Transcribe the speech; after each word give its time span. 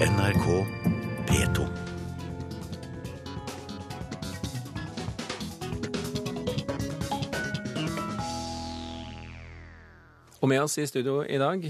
NRK 0.00 0.46
P2. 1.26 1.66
Og 10.38 10.48
med 10.50 10.60
oss 10.62 10.76
i 10.78 10.84
studio 10.86 11.20
i 11.26 11.38
dag, 11.40 11.64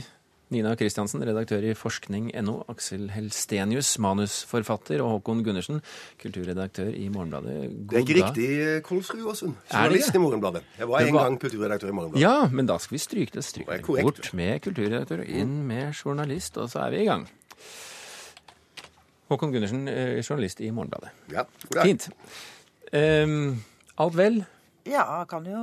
Nina 0.53 0.71
Kristiansen, 0.81 1.21
redaktør 1.29 1.65
i 1.69 1.75
forskning.no, 1.77 2.55
Aksel 2.73 3.07
Helstenius, 3.13 3.95
manusforfatter, 4.01 5.01
og 5.05 5.19
Håkon 5.19 5.43
Gundersen, 5.45 5.81
kulturredaktør 6.21 6.89
i 6.97 7.07
Morgenbladet. 7.13 7.57
God 7.89 7.93
Det 7.93 7.99
er 7.99 8.05
ikke 8.05 8.17
dag. 8.19 8.29
riktig, 8.29 8.83
Kolsrud 8.89 9.27
Aasen. 9.33 9.57
Er 9.71 9.85
Journalist 9.89 10.15
i 10.15 10.23
Morgenbladet. 10.25 10.63
Jeg 10.79 10.89
var 10.89 11.01
en 11.01 11.15
var- 11.15 11.23
gang 11.29 11.41
kulturredaktør 11.41 11.89
i 11.89 11.97
Morgenbladet. 11.97 12.23
Ja, 12.25 12.49
men 12.49 12.67
da 12.67 12.79
skal 12.79 12.95
vi 12.95 12.99
stryke 12.99 13.33
det. 13.35 13.45
Stryke 13.45 13.71
Det 13.73 13.99
er. 13.99 14.03
Bort 14.03 14.35
med 14.35 14.61
kulturredaktør, 14.63 15.21
og 15.21 15.29
inn 15.29 15.67
med 15.67 15.93
journalist, 16.05 16.57
og 16.59 16.69
så 16.71 16.87
er 16.87 16.91
vi 16.91 17.03
i 17.03 17.05
gang. 17.09 17.29
Håkon 19.29 19.53
Gundersen, 19.53 19.83
eh, 19.89 20.21
journalist 20.23 20.61
i 20.65 20.71
Morgenbladet. 20.73 21.11
Ja, 21.33 21.45
god 21.69 21.75
dag. 21.77 21.85
Fint. 21.85 22.09
Um, 22.93 23.63
alt 24.01 24.15
vel? 24.17 24.39
Ja, 24.89 25.25
kan 25.29 25.45
jo 25.45 25.63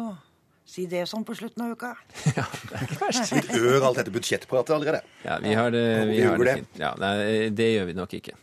si 0.69 0.85
det 0.89 1.03
sånn 1.09 1.25
på 1.25 1.33
slutten 1.37 1.65
av 1.65 1.73
uka. 1.73 1.93
Ja, 2.37 2.45
det 2.69 2.77
er 2.77 2.85
ikke 2.85 2.99
verst. 3.07 3.33
Litt 3.33 3.51
ør 3.57 3.87
alt 3.89 3.97
dette 4.01 4.13
budsjettpratet 4.13 4.75
allerede. 4.77 5.01
Ja, 5.25 5.39
vi 5.41 5.53
har 5.57 5.71
det, 5.73 5.83
vi 6.11 6.19
Vi 6.19 6.25
har 6.27 6.37
det 6.37 6.45
det. 6.51 6.55
fint. 6.61 6.79
Ja, 6.81 6.93
nei, 7.01 7.49
det 7.49 7.69
gjør 7.73 7.89
vi 7.89 7.97
nok 7.97 8.13
ikke. 8.19 8.35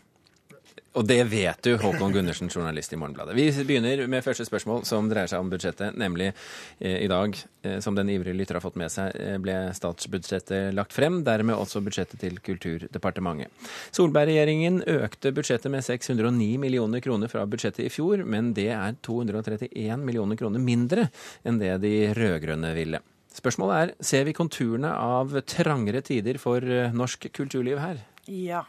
Og 0.92 1.06
det 1.08 1.22
vet 1.30 1.62
du, 1.64 1.70
Håkon 1.80 2.12
Gundersen, 2.12 2.50
journalist 2.52 2.92
i 2.92 2.98
Morgenbladet. 3.00 3.32
Vi 3.36 3.46
begynner 3.64 4.04
med 4.12 4.24
første 4.24 4.44
spørsmål, 4.44 4.82
som 4.84 5.08
dreier 5.08 5.30
seg 5.30 5.40
om 5.40 5.48
budsjettet. 5.48 5.96
Nemlig 5.96 6.28
eh, 6.28 6.98
i 7.06 7.08
dag, 7.08 7.38
eh, 7.64 7.78
som 7.80 7.96
den 7.96 8.10
ivrige 8.12 8.36
lytter 8.36 8.58
har 8.58 8.64
fått 8.64 8.76
med 8.80 8.92
seg, 8.92 9.16
eh, 9.16 9.38
ble 9.40 9.56
statsbudsjettet 9.78 10.74
lagt 10.76 10.92
frem. 10.92 11.22
Dermed 11.24 11.56
også 11.56 11.80
budsjettet 11.84 12.20
til 12.20 12.36
Kulturdepartementet. 12.44 13.48
Solberg-regjeringen 13.96 14.82
økte 14.98 15.32
budsjettet 15.32 15.72
med 15.72 15.86
609 15.86 16.58
millioner 16.60 17.00
kroner 17.04 17.32
fra 17.32 17.46
budsjettet 17.48 17.86
i 17.86 17.92
fjor, 17.92 18.26
men 18.28 18.52
det 18.58 18.68
er 18.76 19.00
231 19.00 20.04
millioner 20.04 20.36
kroner 20.36 20.60
mindre 20.60 21.08
enn 21.48 21.62
det 21.62 21.78
de 21.86 21.96
rød-grønne 22.18 22.76
ville. 22.76 23.00
Spørsmålet 23.32 23.78
er, 23.78 23.92
ser 24.04 24.26
vi 24.28 24.36
konturene 24.36 24.92
av 24.92 25.32
trangere 25.48 26.02
tider 26.04 26.36
for 26.42 26.60
eh, 26.60 26.92
norsk 26.92 27.30
kulturliv 27.32 27.80
her? 27.80 28.02
Ja. 28.28 28.66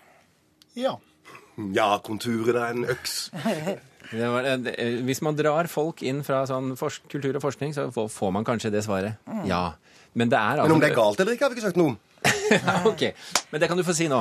Ja. 0.79 1.01
Ja, 1.75 1.97
konturet 2.03 2.55
er 2.57 2.71
en 2.73 2.85
øks. 2.93 3.29
Det 4.13 4.27
var, 4.29 4.45
eh, 4.45 4.57
det- 4.61 4.73
eh, 4.77 4.97
hvis 5.07 5.21
man 5.25 5.33
drar 5.35 5.65
folk 5.71 6.03
inn 6.05 6.19
fra 6.23 6.43
sånn 6.45 6.75
forsk 6.77 7.07
kultur 7.09 7.33
og 7.39 7.41
forskning, 7.41 7.71
så 7.73 7.87
får, 7.93 8.09
får 8.13 8.33
man 8.35 8.45
kanskje 8.45 8.69
det 8.69 8.83
svaret. 8.85 9.15
Ja. 9.49 9.73
Men 10.13 10.29
det 10.29 10.37
er 10.37 10.59
altså 10.61 10.67
Men 10.69 10.75
om 10.75 10.83
det 10.83 10.91
er 10.91 10.95
galt 10.99 11.19
eller 11.23 11.33
ikke, 11.33 11.47
har 11.47 11.53
vi 11.53 11.57
ikke 11.57 11.65
sagt 11.71 11.79
noe 11.81 11.95
om. 11.95 11.97
Ok. 12.91 13.01
Men 13.49 13.63
det 13.63 13.69
kan 13.71 13.79
du 13.79 13.83
få 13.87 13.95
si 13.97 14.05
nå. 14.11 14.19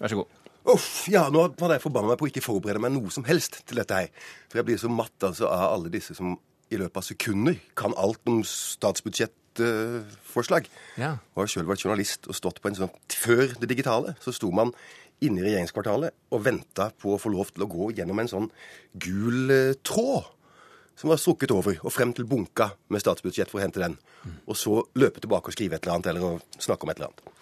Vær 0.00 0.10
så 0.10 0.18
god. 0.18 0.40
Uff, 0.74 0.88
ja, 1.12 1.26
nå 1.30 1.44
var 1.60 1.76
jeg 1.76 1.84
forbanna 1.84 2.10
meg 2.10 2.18
på 2.18 2.26
å 2.26 2.30
ikke 2.32 2.42
forberede 2.42 2.80
meg 2.82 2.94
noe 2.96 3.12
som 3.14 3.22
helst 3.28 3.60
til 3.68 3.78
dette 3.78 3.94
her. 4.00 4.10
For 4.48 4.58
jeg 4.58 4.66
blir 4.72 4.80
så 4.82 4.90
matt 4.90 5.28
altså, 5.28 5.46
av 5.52 5.76
alle 5.76 5.92
disse 5.94 6.16
som 6.16 6.34
i 6.72 6.80
løpet 6.80 6.98
av 6.98 7.06
sekunder 7.06 7.60
kan 7.78 7.94
alt 8.00 8.18
om 8.32 8.40
statsbudsjettforslag. 9.54 10.68
Ja. 10.98 11.16
Og 11.34 11.44
har 11.44 11.50
sjøl 11.50 11.66
vært 11.68 11.84
journalist 11.84 12.28
og 12.28 12.36
stått 12.36 12.60
på 12.62 12.70
en 12.70 12.78
sånn 12.78 12.92
Før 13.08 13.54
det 13.60 13.68
digitale 13.70 14.16
så 14.22 14.32
sto 14.34 14.50
man 14.50 14.72
inne 15.22 15.40
i 15.40 15.46
regjeringskvartalet 15.46 16.14
og 16.34 16.44
venta 16.44 16.90
på 16.90 17.14
å 17.14 17.20
få 17.20 17.30
lov 17.32 17.52
til 17.54 17.64
å 17.64 17.70
gå 17.70 17.92
gjennom 17.96 18.18
en 18.20 18.28
sånn 18.28 18.48
gul 18.92 19.50
eh, 19.50 19.76
tråd 19.86 20.30
som 20.98 21.10
var 21.10 21.18
strukket 21.18 21.50
over, 21.50 21.74
og 21.82 21.90
frem 21.90 22.12
til 22.14 22.26
bunka 22.30 22.68
med 22.94 23.02
statsbudsjett 23.02 23.50
for 23.50 23.58
å 23.58 23.64
hente 23.64 23.80
den. 23.82 23.96
Og 24.46 24.54
så 24.54 24.76
løpe 24.94 25.18
tilbake 25.18 25.50
og 25.50 25.56
skrive 25.56 25.74
et 25.74 25.86
eller 25.86 25.96
annet, 25.96 26.10
eller 26.12 26.60
snakke 26.62 26.86
om 26.86 26.92
et 26.92 27.00
eller 27.00 27.08
annet. 27.08 27.32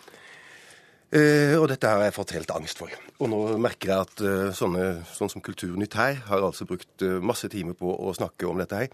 Eh, 1.12 1.58
og 1.60 1.66
dette 1.68 1.90
har 1.90 2.00
jeg 2.06 2.14
fått 2.16 2.32
helt 2.32 2.54
angst 2.54 2.80
for. 2.80 2.94
Og 3.20 3.28
nå 3.28 3.40
merker 3.60 3.90
jeg 3.90 4.06
at 4.06 4.22
eh, 4.24 4.54
sånne, 4.56 4.86
sånn 5.04 5.28
som 5.28 5.44
Kulturnytt 5.44 5.98
her 6.00 6.22
har 6.30 6.46
altså 6.46 6.64
brukt 6.68 7.04
eh, 7.04 7.18
masse 7.20 7.50
timer 7.52 7.76
på 7.76 7.92
å 7.92 8.14
snakke 8.16 8.48
om 8.48 8.62
dette 8.62 8.78
her. 8.80 8.88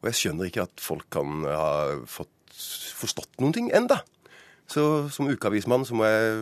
Og 0.00 0.08
jeg 0.08 0.20
skjønner 0.22 0.48
ikke 0.48 0.64
at 0.64 0.80
folk 0.84 1.06
kan 1.12 1.44
ha 1.44 1.68
fått 2.08 2.33
forstått 2.54 3.40
noen 3.42 3.52
ting 3.56 3.70
enda. 3.74 4.00
Så 4.70 5.08
som 5.12 5.28
ukeavismann 5.28 5.84
så 5.84 5.96
må 5.98 6.06
jeg 6.08 6.38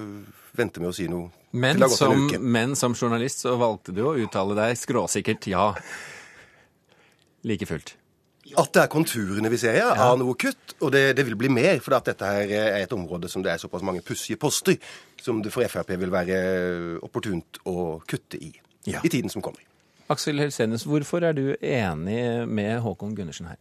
vente 0.55 0.79
med 0.83 0.93
å 0.93 0.95
si 0.95 1.09
noe 1.11 1.31
Men 1.53 1.75
til 1.75 1.83
det 1.83 1.89
har 1.89 1.95
gått 1.95 2.03
en 2.05 2.13
som, 2.13 2.27
uke. 2.29 2.39
men 2.59 2.77
som 2.79 2.95
journalist 2.95 3.43
så 3.43 3.57
valgte 3.59 3.95
du 3.97 4.03
å 4.07 4.13
uttale 4.21 4.55
deg 4.59 4.77
skråsikkert 4.79 5.49
ja. 5.51 5.73
Like 7.49 7.67
fullt. 7.67 7.97
At 8.59 8.73
det 8.75 8.83
er 8.83 8.91
konturene 8.93 9.49
vi 9.51 9.59
ser 9.59 9.79
ja, 9.79 9.91
av 10.05 10.19
noe 10.21 10.35
kutt, 10.39 10.75
og 10.85 10.91
det, 10.93 11.15
det 11.17 11.25
vil 11.25 11.39
bli 11.41 11.49
mer. 11.51 11.79
For 11.83 11.97
at 11.97 12.11
dette 12.11 12.27
her 12.29 12.51
er 12.53 12.83
et 12.85 12.93
område 12.95 13.31
som 13.33 13.43
det 13.43 13.55
er 13.55 13.63
såpass 13.63 13.83
mange 13.87 14.03
pussige 14.05 14.37
poster 14.39 14.77
som 15.23 15.41
det 15.43 15.53
for 15.55 15.65
Frp 15.71 15.95
vil 15.97 16.13
være 16.13 16.39
opportunt 17.07 17.63
å 17.71 18.01
kutte 18.07 18.39
i 18.43 18.53
Ja. 18.85 18.99
i 19.03 19.09
tiden 19.09 19.31
som 19.31 19.41
kommer. 19.43 19.63
Aksel 20.11 20.41
Helsenus, 20.43 20.83
hvorfor 20.85 21.23
er 21.25 21.33
du 21.39 21.55
enig 21.63 22.47
med 22.51 22.81
Håkon 22.83 23.15
Gundersen 23.15 23.47
her? 23.47 23.57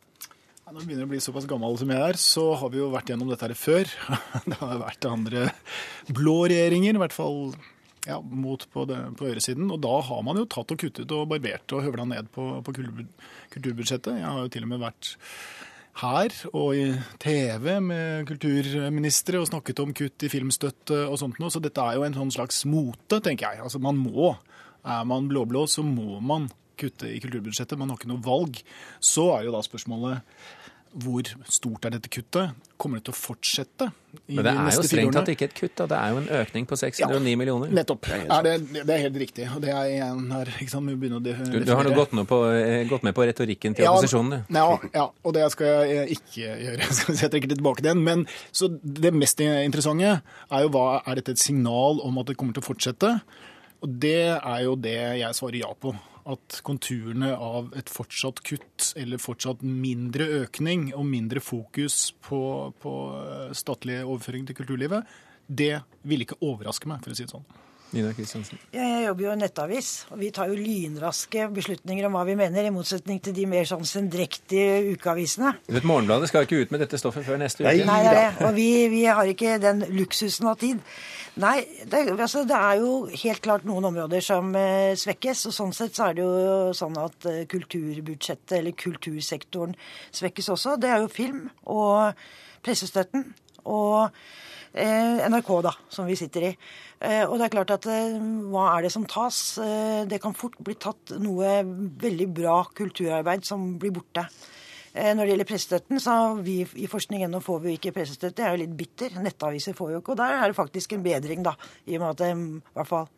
Når 0.71 0.85
jeg 0.85 0.87
begynner 0.87 1.07
å 1.09 1.11
bli 1.11 1.19
såpass 1.19 1.45
gammel 1.51 1.73
som 1.75 1.89
jeg 1.91 1.99
er, 1.99 2.17
så 2.21 2.43
har 2.55 2.69
vi 2.71 2.79
jo 2.79 2.85
vært 2.93 3.09
gjennom 3.11 3.27
dette 3.27 3.43
her 3.43 3.53
før. 3.59 3.89
Det 4.47 4.55
har 4.61 4.77
vært 4.79 5.07
andre 5.09 5.49
blå 6.07 6.35
regjeringer, 6.47 6.95
i 6.95 7.01
hvert 7.01 7.15
fall 7.15 7.51
ja, 8.07 8.21
mot 8.23 8.63
på, 8.71 8.85
det, 8.87 8.99
på 9.19 9.27
øresiden. 9.27 9.67
Og 9.67 9.81
da 9.83 9.97
har 10.07 10.21
man 10.23 10.39
jo 10.39 10.45
tatt 10.47 10.71
og 10.71 10.79
kuttet 10.79 11.11
og 11.11 11.25
barbert 11.33 11.75
og 11.75 11.83
høvla 11.83 12.05
ned 12.07 12.29
på, 12.31 12.45
på 12.63 12.75
kulturbudsjettet. 12.77 14.21
Jeg 14.21 14.29
har 14.29 14.39
jo 14.39 14.53
til 14.53 14.63
og 14.63 14.71
med 14.71 14.85
vært 14.85 15.11
her 15.99 16.37
og 16.55 16.79
i 16.79 16.87
TV 17.19 17.67
med 17.83 18.31
kulturministre 18.31 19.41
og 19.41 19.49
snakket 19.51 19.83
om 19.83 19.91
kutt 19.97 20.23
i 20.23 20.31
filmstøtte 20.31 21.03
og 21.03 21.19
sånt 21.19 21.43
noe. 21.43 21.51
Så 21.51 21.59
dette 21.59 21.83
er 21.83 21.99
jo 21.99 22.07
en 22.07 22.15
sånn 22.15 22.31
slags 22.37 22.63
mote, 22.63 23.19
tenker 23.19 23.49
jeg. 23.49 23.65
Altså 23.67 23.83
man 23.83 23.99
må. 23.99 24.37
Er 24.87 25.03
man 25.05 25.27
blå-blå, 25.29 25.67
så 25.69 25.83
må 25.85 26.23
man 26.23 26.47
kutte 26.79 27.09
i 27.11 27.19
kulturbudsjettet. 27.23 27.79
Man 27.79 27.91
har 27.91 27.99
ikke 27.99 28.11
noe 28.11 28.23
valg. 28.25 28.61
Så 29.03 29.29
er 29.35 29.47
jo 29.47 29.55
da 29.55 29.63
spørsmålet 29.65 30.21
hvor 30.91 31.23
stort 31.47 31.85
er 31.87 31.93
dette 31.95 32.09
kuttet? 32.11 32.51
Kommer 32.81 32.99
det 32.99 33.05
til 33.07 33.13
å 33.13 33.15
fortsette 33.15 33.87
i 34.27 34.35
Men 34.35 34.43
det 34.43 34.51
er 34.51 34.75
jo 34.75 34.83
strengt 34.83 35.15
tatt 35.15 35.29
ikke 35.31 35.47
et 35.47 35.53
kutt, 35.55 35.73
da. 35.79 35.85
Det 35.87 35.97
er 35.97 36.11
jo 36.11 36.17
en 36.19 36.27
økning 36.41 36.67
på 36.67 36.77
609 36.81 37.35
millioner. 37.39 37.71
Nettopp. 37.77 38.09
Er 38.11 38.43
det, 38.43 38.55
det 38.73 38.95
er 38.97 39.03
helt 39.05 39.19
riktig. 39.21 39.45
Og 39.55 39.63
det 39.63 39.71
er 39.71 39.87
igjen 39.93 40.25
her, 40.35 40.51
ikke 40.57 40.73
sant, 40.73 40.91
vi 40.91 41.11
å 41.11 41.21
Du, 41.23 41.31
du 41.63 41.71
har 41.71 41.87
nå 41.87 41.93
gått, 41.95 42.15
på, 42.27 42.41
eh, 42.51 42.83
gått 42.89 43.07
med 43.07 43.15
på 43.15 43.27
retorikken 43.29 43.77
til 43.77 43.87
opposisjonen, 43.87 44.43
du. 44.49 44.59
Ja, 44.59 44.67
ja, 44.91 45.07
og 45.23 45.37
det 45.37 45.47
skal 45.55 45.71
jeg 45.71 46.01
eh, 46.01 46.13
ikke 46.17 46.51
gjøre. 46.65 46.91
Skal 46.99 47.21
Jeg 47.21 47.33
trekker 47.37 47.53
det 47.53 47.59
tilbake 47.61 47.85
igjen. 47.85 48.03
Men 48.03 48.27
så 48.51 48.67
det 48.67 49.13
mest 49.15 49.39
interessante 49.39 50.17
er 50.19 50.67
jo 50.67 50.75
hva 50.75 50.85
er 51.05 51.21
dette 51.21 51.37
et 51.37 51.41
signal 51.41 52.03
om 52.03 52.19
at 52.19 52.33
det 52.33 52.35
kommer 52.39 52.57
til 52.57 52.65
å 52.65 52.67
fortsette? 52.67 53.15
Og 53.81 53.99
det 54.03 54.35
er 54.35 54.63
jo 54.67 54.75
det 54.75 54.99
jeg 55.23 55.39
svarer 55.39 55.63
ja 55.63 55.71
på. 55.71 55.95
At 56.29 56.59
konturene 56.65 57.31
av 57.33 57.71
et 57.77 57.89
fortsatt 57.89 58.43
kutt, 58.45 58.91
eller 58.99 59.21
fortsatt 59.21 59.63
mindre 59.65 60.27
økning 60.43 60.91
og 60.93 61.07
mindre 61.09 61.41
fokus 61.41 62.11
på, 62.21 62.41
på 62.81 62.93
eh, 63.17 63.49
statlige 63.57 64.05
overføringer 64.05 64.51
til 64.51 64.61
kulturlivet, 64.61 65.17
det 65.51 65.81
ville 66.07 66.27
ikke 66.27 66.39
overraske 66.45 66.87
meg, 66.91 67.01
for 67.01 67.13
å 67.13 67.17
si 67.17 67.25
det 67.25 67.33
sånn. 67.33 67.47
Nina 67.91 68.13
Kristiansen. 68.15 68.59
Ja, 68.73 68.83
Jeg 68.83 69.05
jobber 69.07 69.25
jo 69.25 69.31
i 69.33 69.39
nettavis, 69.41 69.89
og 70.11 70.19
vi 70.21 70.29
tar 70.31 70.47
jo 70.51 70.55
lynraske 70.55 71.47
beslutninger 71.51 72.05
om 72.07 72.15
hva 72.15 72.23
vi 72.27 72.35
mener, 72.39 72.67
i 72.67 72.73
motsetning 72.73 73.19
til 73.23 73.35
de 73.35 73.47
mer 73.51 73.67
sånn 73.67 73.83
sendrektige 73.87 74.93
ukeavisene. 74.93 75.53
Du 75.67 75.75
vet, 75.75 75.87
Morgenbladet 75.87 76.29
skal 76.31 76.47
ikke 76.47 76.61
ut 76.63 76.71
med 76.71 76.83
dette 76.85 76.99
stoffet 77.01 77.25
før 77.27 77.41
neste 77.41 77.65
uke. 77.65 77.73
Nei, 77.83 77.87
nei, 77.87 78.13
nei. 78.15 78.29
Og 78.47 78.55
vi, 78.55 78.69
vi 78.93 79.03
har 79.09 79.27
ikke 79.27 79.57
den 79.63 79.83
luksusen 79.91 80.47
av 80.51 80.59
tid. 80.61 80.79
Nei, 81.41 81.57
det, 81.87 82.03
altså, 82.15 82.43
det 82.47 82.57
er 82.57 82.79
jo 82.81 82.93
helt 83.11 83.43
klart 83.43 83.67
noen 83.67 83.87
områder 83.91 84.23
som 84.23 84.51
eh, 84.55 84.91
svekkes. 84.99 85.45
Og 85.49 85.55
sånn 85.55 85.75
sett 85.75 85.95
så 85.95 86.09
er 86.09 86.17
det 86.17 86.25
jo 86.25 86.71
sånn 86.75 86.97
at 86.99 87.27
eh, 87.31 87.43
kulturbudsjettet, 87.51 88.57
eller 88.59 88.75
kultursektoren, 88.75 89.75
svekkes 90.15 90.51
også. 90.55 90.77
Det 90.81 90.91
er 90.91 91.03
jo 91.03 91.11
film 91.11 91.45
og 91.71 92.15
pressestøtten. 92.63 93.29
Og 93.67 94.11
NRK, 94.73 95.49
da, 95.65 95.73
som 95.91 96.07
vi 96.07 96.15
sitter 96.15 96.47
i. 96.47 96.51
Eh, 97.01 97.25
og 97.25 97.35
det 97.37 97.47
er 97.47 97.53
klart 97.57 97.73
at 97.75 97.87
eh, 97.91 98.15
hva 98.51 98.69
er 98.75 98.85
det 98.85 98.93
som 98.93 99.07
tas? 99.09 99.57
Eh, 99.59 100.03
det 100.07 100.21
kan 100.23 100.35
fort 100.37 100.55
bli 100.63 100.77
tatt 100.79 101.15
noe 101.19 101.59
veldig 102.01 102.27
bra 102.31 102.61
kulturarbeid 102.77 103.43
som 103.47 103.73
blir 103.81 103.91
borte. 103.95 104.23
Eh, 104.93 105.11
Når 105.15 105.23
det 105.23 105.33
gjelder 105.33 105.49
pressestøtten, 105.49 105.99
så 106.03 106.15
vi 106.43 106.61
i 106.63 106.87
forskning.no 106.91 107.41
får 107.43 107.61
vi 107.65 107.75
ikke 107.77 107.93
pressestøtte. 107.95 108.43
Jeg 108.43 108.47
er 108.47 108.57
jo 108.57 108.63
litt 108.63 108.77
bitter. 108.79 109.19
Nettaviser 109.23 109.75
får 109.75 109.93
jo 109.95 110.01
ikke. 110.01 110.15
Og 110.15 110.21
der 110.23 110.37
er 110.37 110.47
det 110.51 110.59
faktisk 110.59 110.95
en 110.95 111.03
bedring, 111.05 111.43
da. 111.47 111.55
I 111.87 111.97
og 111.97 112.05
med 112.05 112.09
at 112.13 112.23
det, 112.23 112.31
i 112.37 112.79
hvert 112.79 112.91
fall 112.91 113.09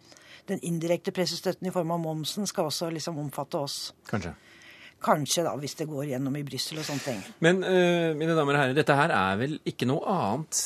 den 0.49 0.59
indirekte 0.67 1.13
pressestøtten 1.15 1.69
i 1.69 1.73
form 1.73 1.93
av 1.95 2.01
momsen 2.03 2.47
skal 2.49 2.67
også 2.67 2.89
liksom 2.91 3.19
omfatte 3.21 3.61
oss. 3.61 3.77
Kanskje. 4.09 4.33
Kanskje, 5.03 5.43
da, 5.43 5.53
hvis 5.59 5.75
det 5.79 5.87
går 5.89 6.09
gjennom 6.13 6.35
i 6.39 6.43
Brussel 6.47 6.79
og 6.79 6.87
sånne 6.87 7.03
ting. 7.03 7.21
Men 7.43 7.61
uh, 7.63 8.11
mine 8.15 8.35
damer 8.35 8.55
og 8.55 8.61
herrer, 8.61 8.75
dette 8.77 8.95
her 8.95 9.11
er 9.15 9.39
vel 9.39 9.55
ikke 9.67 9.87
noe 9.87 10.03
annet 10.07 10.59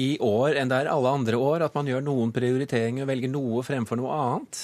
i 0.00 0.14
år 0.22 0.58
enn 0.58 0.70
det 0.70 0.80
er 0.82 0.90
alle 0.90 1.12
andre 1.20 1.38
år, 1.38 1.64
at 1.68 1.76
man 1.76 1.86
gjør 1.86 2.02
noen 2.02 2.32
prioriteringer 2.34 3.04
og 3.04 3.10
velger 3.12 3.30
noe 3.30 3.62
fremfor 3.66 4.00
noe 4.00 4.16
annet. 4.18 4.62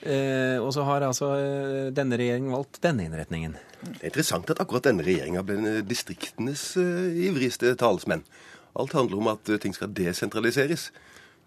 Eh, 0.00 0.56
og 0.56 0.70
så 0.72 0.86
har 0.88 1.04
altså 1.04 1.34
eh, 1.36 1.90
denne 1.92 2.16
regjeringen 2.16 2.54
valgt 2.54 2.80
denne 2.84 3.04
innretningen. 3.04 3.58
Det 3.80 3.98
er 4.00 4.08
interessant 4.08 4.48
at 4.52 4.62
akkurat 4.62 4.88
denne 4.88 5.04
regjeringa 5.04 5.42
ble 5.44 5.80
distriktenes 5.84 6.70
eh, 6.80 7.26
ivrigste 7.28 7.74
talsmenn. 7.80 8.24
Alt 8.80 8.96
handler 8.96 9.20
om 9.20 9.30
at 9.34 9.52
eh, 9.52 9.60
ting 9.60 9.76
skal 9.76 9.92
desentraliseres. 9.92 10.90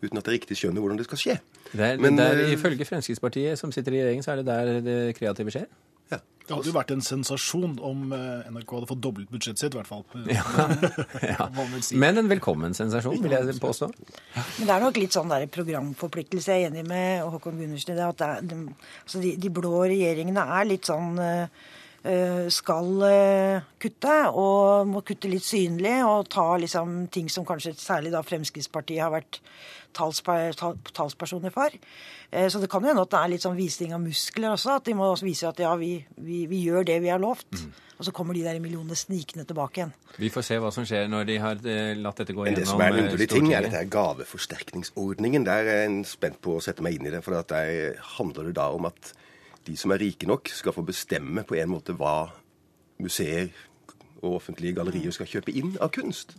uten 0.04 0.20
at 0.20 0.26
de 0.28 0.36
riktig 0.36 0.58
skjønner 0.60 0.84
hvordan 0.84 1.00
det 1.00 1.06
skal 1.08 1.18
skje. 1.22 1.38
Det 1.72 1.86
er, 1.86 1.98
Men, 1.98 2.18
det 2.20 2.26
er, 2.26 2.44
eh, 2.44 2.54
ifølge 2.54 2.86
Fremskrittspartiet 2.86 3.58
som 3.60 3.72
sitter 3.72 3.94
i 3.94 4.02
regjering, 4.02 4.24
så 4.24 4.34
er 4.34 4.42
det 4.42 4.46
der 4.46 4.82
det 4.84 5.16
kreative 5.18 5.54
skjer. 5.54 5.68
Ja. 6.14 6.22
Det 6.44 6.52
hadde 6.52 6.68
jo 6.68 6.74
vært 6.76 6.90
en 6.92 7.04
sensasjon 7.04 7.78
om 7.88 8.10
eh, 8.12 8.48
NRK 8.52 8.74
hadde 8.76 8.88
fått 8.90 9.04
doblet 9.04 9.30
budsjettet 9.32 9.62
sitt, 9.62 9.76
i 9.76 9.80
hvert 9.80 9.88
fall. 9.88 10.02
Ja. 10.28 10.44
ja. 11.32 11.46
si. 11.80 11.96
Men 12.00 12.20
en 12.20 12.28
velkommen 12.28 12.76
sensasjon, 12.76 13.16
vil 13.24 13.32
jeg 13.32 13.56
påstå. 13.64 13.88
Men 14.36 14.68
det 14.68 14.74
er 14.76 14.84
nok 14.84 15.00
litt 15.00 15.16
sånn 15.16 15.32
der 15.32 15.46
programforpliktelse. 15.48 16.58
Jeg 16.58 16.68
er 16.68 16.74
enig 16.74 16.84
med 16.90 17.24
Håkon 17.32 17.62
Gundersen 17.62 17.94
i 17.94 17.96
det. 17.96 18.10
At 18.10 18.20
det 18.20 18.28
er, 18.28 18.44
de, 18.52 18.60
altså 19.06 19.24
de, 19.24 19.32
de 19.40 19.54
blå 19.56 19.86
regjeringene 19.86 20.44
er 20.58 20.68
litt 20.68 20.92
sånn 20.92 21.16
eh, 21.24 21.64
skal 22.52 23.04
eh, 23.08 23.62
kutte, 23.80 24.16
og 24.36 24.90
må 24.92 25.04
kutte 25.08 25.30
litt 25.32 25.46
synlig, 25.48 25.96
og 26.04 26.28
ta 26.34 26.50
liksom 26.60 27.08
ting 27.14 27.30
som 27.32 27.46
kanskje 27.48 27.76
særlig 27.80 28.12
da 28.12 28.20
Fremskrittspartiet 28.28 29.00
har 29.06 29.14
vært 29.14 29.40
talspersoner 29.94 31.54
for. 31.54 31.70
Eh, 32.32 32.50
Så 32.50 32.60
det 32.60 32.70
kan 32.70 32.82
jo 32.82 32.92
hende 32.92 33.06
at 33.06 33.14
det 33.14 33.20
er 33.22 33.32
litt 33.34 33.46
sånn 33.46 33.58
visning 33.58 33.94
av 33.94 34.02
muskler 34.04 34.54
også. 34.54 34.78
At 34.80 34.86
de 34.86 34.96
må 34.98 35.08
også 35.12 35.28
vise 35.28 35.48
at 35.48 35.60
ja, 35.60 35.74
vi, 35.80 35.96
vi, 36.18 36.46
vi 36.50 36.64
gjør 36.68 36.86
det 36.90 37.00
vi 37.04 37.12
har 37.14 37.22
lovt. 37.22 37.48
Og 38.00 38.08
så 38.08 38.12
kommer 38.12 38.34
de 38.34 38.42
der 38.44 38.58
millionene 38.60 38.98
snikende 38.98 39.46
tilbake 39.46 39.80
igjen. 39.80 39.94
Vi 40.18 40.32
får 40.34 40.46
se 40.48 40.58
hva 40.60 40.72
som 40.74 40.86
skjer 40.86 41.06
når 41.12 41.28
de 41.30 41.38
har 41.40 41.60
eh, 41.62 41.94
latt 41.96 42.20
dette 42.20 42.34
gå 42.36 42.44
Men 42.44 42.58
det 42.58 42.66
gjennom 42.66 42.74
som 42.74 42.82
er 42.82 42.90
en 42.90 43.00
eh, 43.00 43.06
underlig 43.06 43.30
ting, 43.30 43.52
er 43.54 43.68
dette 43.68 43.84
gaveforsterkningsordningen. 43.94 45.46
Der 45.46 45.70
er 45.76 45.84
en 45.86 46.02
spent 46.08 46.42
på 46.44 46.58
å 46.58 46.64
sette 46.64 46.84
meg 46.86 46.98
inn 46.98 47.08
i 47.08 47.14
det. 47.14 47.22
For 47.26 47.38
at 47.38 47.54
der 47.54 48.02
handler 48.18 48.50
det 48.50 48.58
da 48.58 48.72
om 48.74 48.90
at 48.90 49.14
de 49.68 49.76
som 49.80 49.92
er 49.92 50.02
rike 50.04 50.28
nok, 50.28 50.50
skal 50.52 50.76
få 50.76 50.84
bestemme 50.86 51.44
på 51.48 51.58
en 51.60 51.72
måte 51.72 51.96
hva 51.98 52.32
museer 53.00 53.50
og 54.24 54.38
offentlige 54.40 54.78
gallerier 54.78 55.12
skal 55.16 55.30
kjøpe 55.30 55.54
inn 55.56 55.76
av 55.84 55.92
kunst. 55.96 56.36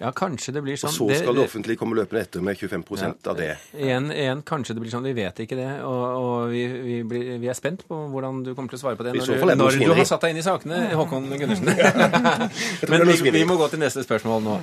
Ja, 0.00 0.10
kanskje 0.16 0.54
det 0.56 0.62
blir 0.64 0.78
sånn. 0.80 0.92
Og 1.04 1.12
så 1.12 1.18
skal 1.20 1.36
det 1.36 1.44
offentlige 1.44 1.80
komme 1.80 1.96
løpende 1.98 2.22
etter 2.24 2.44
med 2.44 2.58
25 2.58 2.84
ja, 2.98 3.10
av 3.30 3.38
det. 3.38 3.50
Igjen, 3.76 4.08
igjen, 4.14 4.42
kanskje 4.46 4.76
det 4.76 4.82
blir 4.84 4.92
sånn. 4.94 5.06
Vi 5.06 5.14
vet 5.16 5.42
ikke 5.44 5.58
det. 5.58 5.68
Og, 5.86 6.02
og 6.18 6.36
vi, 6.52 6.62
vi, 6.86 6.96
blir, 7.08 7.28
vi 7.42 7.50
er 7.52 7.58
spent 7.58 7.84
på 7.88 7.98
hvordan 8.12 8.42
du 8.46 8.52
kommer 8.54 8.72
til 8.72 8.80
å 8.80 8.82
svare 8.82 8.98
på 8.98 9.06
det 9.06 9.14
når, 9.18 9.28
du, 9.28 9.46
det 9.52 9.58
når 9.58 9.78
du 9.80 10.00
har 10.00 10.08
satt 10.08 10.26
deg 10.26 10.34
inn 10.34 10.40
i 10.40 10.46
sakene, 10.46 10.80
Håkon 10.98 11.28
Gundersen. 11.30 11.70
Men 12.90 13.06
vi, 13.10 13.34
vi 13.36 13.44
må 13.48 13.58
gå 13.60 13.68
til 13.72 13.82
neste 13.82 14.04
spørsmål 14.06 14.42
nå. 14.46 14.58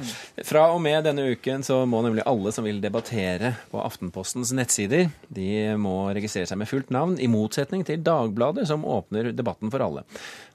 Fra 0.50 0.66
og 0.74 0.82
med 0.84 1.08
denne 1.08 1.30
uken 1.36 1.66
så 1.68 1.82
må 1.90 2.04
nemlig 2.06 2.26
alle 2.30 2.54
som 2.56 2.68
vil 2.68 2.82
debattere 2.84 3.54
på 3.72 3.82
Aftenpostens 3.84 4.52
nettsider, 4.56 5.10
de 5.30 5.50
må 5.80 5.96
registrere 6.16 6.50
seg 6.50 6.60
med 6.62 6.70
fullt 6.70 6.92
navn, 6.96 7.18
i 7.22 7.30
motsetning 7.32 7.86
til 7.88 8.04
Dagbladet, 8.04 8.68
som 8.70 8.86
åpner 8.88 9.32
debatten 9.36 9.72
for 9.72 9.86
alle. 9.86 10.06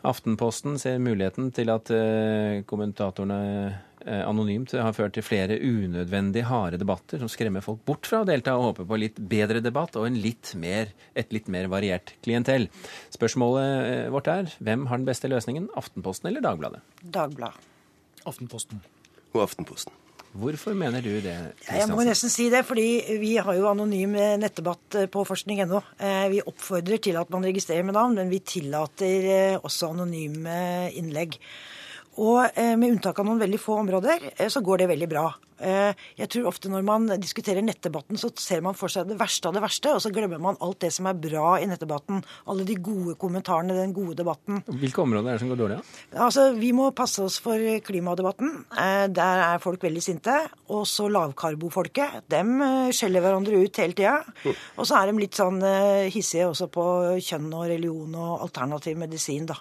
Aftenposten 0.05 0.77
ser 0.81 1.01
muligheten 1.01 1.51
til 1.57 1.71
at 1.73 1.91
eh, 1.95 2.61
kommentatorene 2.69 3.41
anonymt 4.05 4.75
har 4.77 4.93
ført 4.97 5.15
til 5.17 5.25
flere 5.25 5.57
unødvendig 5.59 6.45
harde 6.49 6.79
debatter 6.81 7.23
som 7.23 7.31
skremmer 7.33 7.65
folk 7.65 7.81
bort 7.89 8.07
fra 8.11 8.21
å 8.23 8.29
delta 8.29 8.55
og 8.59 8.69
håper 8.71 8.89
på 8.91 8.99
litt 9.01 9.19
bedre 9.19 9.63
debatt 9.65 9.97
og 9.97 10.07
en 10.09 10.19
litt 10.21 10.53
mer, 10.61 10.93
et 11.17 11.33
litt 11.35 11.49
mer 11.53 11.71
variert 11.73 12.15
klientell. 12.25 12.69
Spørsmålet 13.15 13.91
eh, 13.91 14.07
vårt 14.13 14.31
er 14.33 14.53
hvem 14.61 14.87
har 14.91 15.01
den 15.01 15.09
beste 15.09 15.31
løsningen, 15.33 15.71
Aftenposten 15.79 16.29
eller 16.31 16.45
Dagbladet? 16.45 16.83
Dagbladet. 17.03 17.71
Aftenposten. 18.29 18.81
Og 19.35 19.43
Aftenposten. 19.45 19.93
Hvorfor 20.35 20.75
mener 20.75 20.99
du 20.99 21.13
det? 21.23 21.35
Kristiansen? 21.61 21.79
Jeg 21.79 21.89
må 21.95 22.05
nesten 22.09 22.33
si 22.33 22.49
det, 22.51 22.65
fordi 22.67 23.19
vi 23.21 23.37
har 23.39 23.55
jo 23.55 23.69
anonym 23.71 24.17
eh, 24.19 24.33
nettdebatt 24.43 24.97
eh, 24.99 25.07
på 25.07 25.23
forskning.no. 25.29 25.79
Eh, 25.95 26.25
Vi 26.33 26.41
oppfordrer 26.43 26.99
til 26.99 27.21
at 27.21 27.31
man 27.31 27.47
registrerer 27.47 27.87
med 27.87 27.95
navn, 27.95 28.17
men 28.19 28.33
vi 28.33 28.41
tillater 28.43 29.29
eh, 29.31 29.61
også 29.61 29.93
anonyme 29.95 30.57
innlegg. 30.99 31.39
Og 32.23 32.45
eh, 32.55 32.75
med 32.79 32.97
unntak 32.97 33.19
av 33.19 33.27
noen 33.27 33.43
veldig 33.43 33.61
få 33.61 33.81
områder, 33.83 34.31
eh, 34.37 34.49
så 34.49 34.63
går 34.65 34.85
det 34.85 34.91
veldig 34.93 35.09
bra. 35.11 35.27
Eh, 35.61 35.95
Jeg 36.19 36.29
tror 36.31 36.47
ofte 36.51 36.69
når 36.71 36.85
man 36.85 37.07
diskuterer 37.21 37.63
nettdebatten, 37.63 38.17
så 38.19 38.31
ser 38.39 38.61
man 38.65 38.75
for 38.75 38.89
seg 38.89 39.09
det 39.09 39.19
verste 39.19 39.49
av 39.49 39.55
det 39.55 39.63
verste, 39.63 39.93
og 39.95 40.01
så 40.03 40.11
glemmer 40.13 40.41
man 40.41 40.57
alt 40.61 40.81
det 40.81 40.93
som 40.93 41.07
er 41.07 41.15
bra 41.15 41.57
i 41.61 41.67
nettdebatten. 41.67 42.23
Alle 42.51 42.65
de 42.65 42.75
gode 42.77 43.15
kommentarene, 43.21 43.75
den 43.77 43.93
gode 43.95 44.17
debatten. 44.19 44.63
Hvilke 44.67 45.03
områder 45.03 45.29
er 45.31 45.39
det 45.39 45.41
som 45.45 45.53
går 45.53 45.61
dårlig? 45.63 45.79
Ja? 46.13 46.25
Altså, 46.27 46.47
Vi 46.59 46.73
må 46.73 46.91
passe 46.95 47.23
oss 47.23 47.39
for 47.39 47.59
klimadebatten. 47.85 48.65
Eh, 48.77 49.07
Der 49.09 49.43
er 49.55 49.59
folk 49.59 49.81
veldig 49.83 50.03
sinte. 50.03 50.35
Og 50.69 50.87
så 50.87 51.09
lavkarbofolket. 51.11 52.25
Dem 52.31 52.61
eh, 52.63 52.91
skjeller 52.93 53.21
hverandre 53.25 53.63
ut 53.65 53.77
hele 53.77 53.93
tida. 53.93 54.23
Og 54.79 54.87
så 54.87 54.97
er 55.03 55.11
de 55.13 55.19
litt 55.21 55.35
sånn 55.35 55.61
hissige 56.11 56.49
også 56.49 56.69
på 56.73 56.85
kjønn 57.23 57.53
og 57.55 57.67
religion 57.69 58.15
og 58.15 58.43
alternativ 58.47 58.97
medisin, 58.99 59.47
da. 59.47 59.55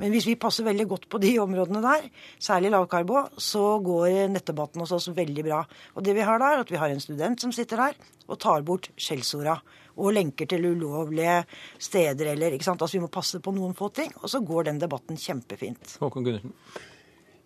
Men 0.00 0.12
hvis 0.12 0.26
vi 0.28 0.36
passer 0.40 0.64
veldig 0.66 0.86
godt 0.90 1.08
på 1.10 1.20
de 1.22 1.32
områdene 1.42 1.80
der, 1.84 2.08
særlig 2.42 2.70
lavkarbo, 2.74 3.24
så 3.40 3.78
går 3.84 4.28
nettdebatten 4.32 4.80
hos 4.84 4.92
oss 4.96 5.08
veldig 5.14 5.39
bra. 5.46 5.60
Og 5.96 6.04
det 6.06 6.14
vi 6.16 6.24
har 6.26 6.40
da, 6.42 6.52
er 6.52 6.64
at 6.64 6.72
vi 6.72 6.80
har 6.80 6.92
en 6.92 7.02
student 7.02 7.42
som 7.42 7.52
sitter 7.54 7.80
der 7.84 7.98
og 8.30 8.38
tar 8.42 8.64
bort 8.66 8.90
skjellsorda. 9.00 9.58
Og 10.00 10.14
lenker 10.16 10.48
til 10.48 10.64
ulovlige 10.70 11.42
steder 11.82 12.32
eller 12.32 12.54
ikke 12.56 12.68
sant? 12.68 12.80
Altså 12.80 12.96
Vi 12.96 13.02
må 13.02 13.10
passe 13.12 13.40
på 13.42 13.52
noen 13.52 13.74
få 13.76 13.90
ting, 13.94 14.12
og 14.22 14.30
så 14.32 14.40
går 14.40 14.70
den 14.70 14.80
debatten 14.80 15.18
kjempefint. 15.20 15.98
Håkon 16.00 16.24
Gundersen? 16.24 16.54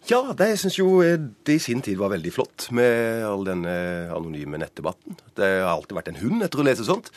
Ja, 0.04 0.20
det 0.36 0.50
jeg 0.50 0.60
syns 0.60 0.76
jo 0.76 0.98
eh, 1.00 1.16
det 1.16 1.54
i 1.56 1.62
sin 1.62 1.80
tid 1.80 1.96
var 1.96 2.12
veldig 2.12 2.32
flott 2.34 2.66
med 2.76 3.24
all 3.24 3.46
denne 3.46 3.72
anonyme 4.12 4.60
nettdebatten. 4.60 5.16
Det 5.32 5.48
har 5.64 5.72
alltid 5.72 5.96
vært 5.96 6.10
en 6.12 6.20
hund 6.20 6.44
etter 6.44 6.60
å 6.60 6.66
lese 6.66 6.84
sånt. 6.84 7.08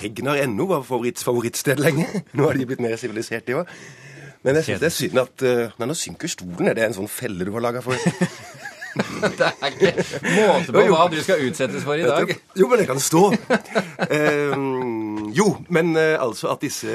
Hegnar.no 0.00 0.68
var 0.70 0.86
favoritt, 0.86 1.18
favorittsted 1.26 1.82
lenge. 1.82 2.06
Nå 2.38 2.46
har 2.46 2.56
de 2.56 2.68
blitt 2.70 2.84
mer 2.84 2.94
siviliserte, 3.00 3.50
de 3.50 3.58
òg. 3.58 3.74
Men 4.46 4.56
jeg 4.56 4.68
synes 4.68 4.80
det 4.80 4.88
er 4.88 4.94
synd 4.94 5.20
at 5.20 5.42
uh, 5.44 5.74
Nei, 5.76 5.88
nå 5.90 5.94
synker 5.98 6.30
stolen. 6.32 6.70
Er 6.70 6.78
det 6.78 6.86
en 6.86 6.94
sånn 6.96 7.10
felle 7.12 7.44
du 7.44 7.50
har 7.52 7.64
laga 7.66 7.82
for 7.84 7.98
Det 9.38 9.46
er 9.46 9.66
ikke 9.70 9.92
måte 10.34 10.74
på 10.74 10.84
hva 10.90 11.04
du 11.12 11.18
skal 11.22 11.42
utsettes 11.46 11.84
for 11.86 12.00
i 12.00 12.06
dag. 12.06 12.32
Jo, 12.58 12.68
men 12.70 12.82
det 12.82 12.86
kan 12.90 13.00
stå. 13.02 13.22
Eh, 14.10 14.54
jo, 15.36 15.46
men 15.72 15.92
eh, 15.98 16.16
altså 16.20 16.50
at 16.54 16.64
disse 16.64 16.90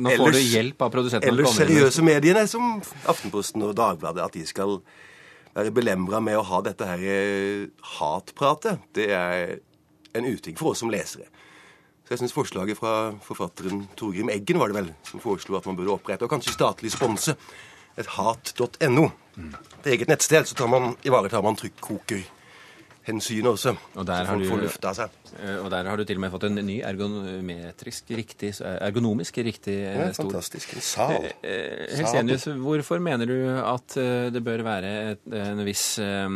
Nå 0.00 0.14
får 0.18 0.34
du 0.34 0.40
hjelp 0.42 0.86
av 0.86 0.96
ellers 1.20 1.54
seriøse 1.58 2.04
mediene 2.06 2.46
som 2.50 2.78
Aftenposten 3.08 3.62
og 3.66 3.76
Dagbladet, 3.78 4.24
at 4.24 4.38
de 4.38 4.46
skal 4.48 4.78
være 5.54 5.72
belemra 5.74 6.20
med 6.24 6.38
å 6.38 6.44
ha 6.46 6.62
dette 6.64 6.86
her 6.88 7.02
eh, 7.02 7.66
hatpratet, 7.98 8.82
det 8.96 9.10
er 9.14 9.58
en 10.18 10.26
uting 10.26 10.56
for 10.58 10.72
oss 10.72 10.82
som 10.84 10.92
lesere. 10.92 11.28
Så 12.06 12.14
jeg 12.14 12.22
syns 12.22 12.32
forslaget 12.32 12.78
fra 12.78 12.92
forfatteren 13.20 13.82
Torgrim 13.98 14.30
Eggen 14.32 14.60
var 14.60 14.72
det 14.72 14.78
vel, 14.78 14.92
som 15.04 15.20
foreslo 15.20 15.58
at 15.58 15.66
man 15.68 15.76
burde 15.76 15.92
opprette, 15.92 16.24
og 16.24 16.32
kanskje 16.32 16.54
statlig 16.54 16.94
sponse, 16.94 17.34
et 17.98 18.14
hat.no. 18.14 19.10
Det 19.38 19.86
er 19.92 19.96
eget 19.96 20.08
nettsted, 20.10 20.46
så 20.50 20.54
tar 20.58 20.68
man, 20.72 20.96
ivaretar 21.06 21.42
man 21.44 21.56
trykkokerhensynet 21.56 23.46
også. 23.52 23.76
Og 23.94 24.06
der 24.06 24.24
så 24.24 24.26
har 24.26 24.34
folk 24.34 24.42
du- 24.44 24.48
får 24.50 24.62
lufta 24.64 24.94
seg. 24.94 25.10
Eh, 25.42 25.58
Og 25.64 25.70
der 25.70 25.84
har 25.88 25.96
du 25.96 26.04
til 26.04 26.16
og 26.16 26.20
med 26.20 26.30
fått 26.32 26.44
en 26.44 26.54
ny 26.66 26.80
ergonometrisk 26.82 28.10
riktig, 28.10 28.50
ergonomisk 28.60 29.38
riktig 29.38 29.76
eh, 29.84 29.94
Det 29.98 30.08
er 30.08 30.12
fantastisk. 30.22 30.74
En 30.74 30.80
sal. 30.80 31.24
Eh, 31.42 31.96
Helsenius, 31.96 32.44
hvorfor 32.58 32.98
mener 33.00 33.26
du 33.26 33.38
at 33.62 33.96
eh, 33.96 34.30
det 34.30 34.42
bør 34.44 34.62
være 34.64 35.10
et, 35.12 35.20
en 35.32 35.64
viss 35.64 35.98
eh, 35.98 36.28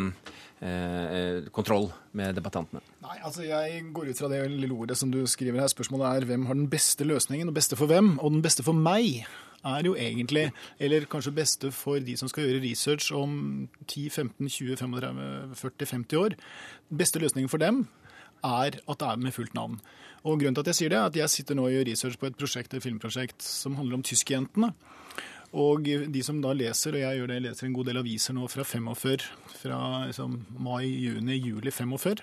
eh, 0.62 1.42
kontroll 1.52 1.90
med 2.14 2.34
debattantene? 2.36 2.80
Nei, 3.02 3.18
altså 3.24 3.42
Jeg 3.42 3.92
går 3.92 4.10
ut 4.10 4.18
fra 4.18 4.28
det 4.28 4.44
lille 4.50 4.72
ordet 4.74 4.96
som 4.96 5.10
du 5.10 5.24
skriver 5.26 5.60
her. 5.60 5.66
Spørsmålet 5.68 6.22
er 6.22 6.24
hvem 6.30 6.46
har 6.46 6.54
den 6.54 6.68
beste 6.70 7.04
løsningen, 7.04 7.48
og 7.48 7.54
beste 7.54 7.76
for 7.76 7.86
hvem? 7.90 8.18
Og 8.20 8.30
den 8.32 8.42
beste 8.42 8.62
for 8.62 8.72
meg 8.72 9.26
er 9.64 9.86
jo 9.86 9.94
egentlig, 9.94 10.50
eller 10.78 11.06
kanskje 11.10 11.34
beste 11.34 11.72
for 11.74 12.02
de 12.02 12.16
som 12.18 12.30
skal 12.30 12.48
gjøre 12.48 12.62
research 12.64 13.12
om 13.14 13.68
10, 13.86 14.08
15, 14.10 14.48
20, 14.48 14.76
35, 14.76 15.26
40, 15.54 15.86
50 15.86 16.18
år. 16.18 16.36
Beste 16.90 17.22
løsningen 17.22 17.50
for 17.50 17.62
dem 17.62 17.84
er 18.42 18.78
at 18.78 18.98
det 18.98 19.08
er 19.08 19.20
med 19.22 19.34
fullt 19.34 19.54
navn. 19.54 19.78
Og 20.22 20.38
grunnen 20.38 20.54
til 20.54 20.62
at 20.62 20.70
jeg 20.72 20.78
sier 20.78 20.92
det, 20.92 20.98
er 20.98 21.10
at 21.10 21.16
jeg 21.18 21.30
sitter 21.30 21.58
nå 21.58 21.66
og 21.66 21.74
gjør 21.74 21.88
research 21.90 22.18
på 22.18 22.28
et 22.30 22.38
prosjekt, 22.38 22.74
et 22.74 22.82
filmprosjekt 22.82 23.42
som 23.42 23.78
handler 23.78 23.98
om 23.98 24.06
tyskjentene. 24.06 24.72
Og 25.52 25.84
de 25.84 26.22
som 26.24 26.38
da 26.40 26.54
leser, 26.56 26.96
og 26.96 27.02
jeg 27.02 27.18
gjør 27.18 27.28
det, 27.28 27.34
jeg 27.36 27.44
leser 27.44 27.66
en 27.68 27.74
god 27.76 27.88
del 27.90 28.00
aviser 28.00 28.36
nå 28.36 28.46
fra 28.48 28.64
45, 28.64 29.26
fra 29.60 29.80
liksom, 30.08 30.38
mai, 30.64 30.86
juni, 30.88 31.36
juli 31.36 31.68
45, 31.68 32.22